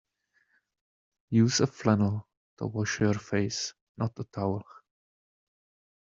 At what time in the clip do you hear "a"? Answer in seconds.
1.63-1.67, 4.17-4.23